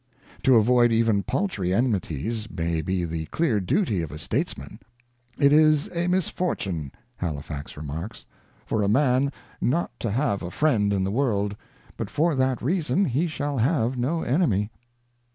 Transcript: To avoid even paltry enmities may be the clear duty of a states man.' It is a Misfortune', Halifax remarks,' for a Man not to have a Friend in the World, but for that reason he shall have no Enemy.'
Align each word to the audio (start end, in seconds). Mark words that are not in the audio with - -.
To 0.45 0.55
avoid 0.55 0.91
even 0.91 1.21
paltry 1.21 1.71
enmities 1.71 2.49
may 2.49 2.81
be 2.81 3.05
the 3.05 3.25
clear 3.27 3.59
duty 3.59 4.01
of 4.01 4.11
a 4.11 4.17
states 4.17 4.57
man.' 4.57 4.79
It 5.37 5.53
is 5.53 5.91
a 5.93 6.07
Misfortune', 6.07 6.91
Halifax 7.23 7.77
remarks,' 7.77 8.25
for 8.65 8.81
a 8.81 8.89
Man 8.89 9.31
not 9.61 9.91
to 9.99 10.09
have 10.09 10.41
a 10.41 10.49
Friend 10.49 10.91
in 10.91 11.03
the 11.03 11.11
World, 11.11 11.55
but 11.97 12.09
for 12.09 12.33
that 12.33 12.63
reason 12.63 13.05
he 13.05 13.27
shall 13.27 13.59
have 13.59 13.95
no 13.95 14.23
Enemy.' 14.23 14.71